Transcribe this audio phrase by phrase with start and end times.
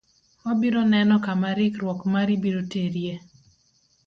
[0.45, 3.15] Wabiro neno kama rikruok mari biro terie.